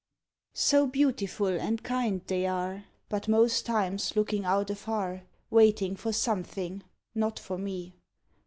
_So 0.57 0.87
beautiful 0.87 1.45
and 1.59 1.83
kind 1.83 2.21
they 2.25 2.47
are, 2.47 2.85
But 3.07 3.27
most 3.27 3.67
times 3.67 4.15
looking 4.15 4.45
out 4.45 4.71
afar, 4.71 5.25
Waiting 5.51 5.95
for 5.95 6.11
something, 6.11 6.81
not 7.13 7.37
for 7.37 7.59
me. 7.59 7.93